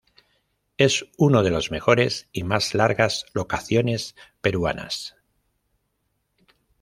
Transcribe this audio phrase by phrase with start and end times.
[0.79, 5.15] Es uno de los mejores y más largas locaciones peruanas.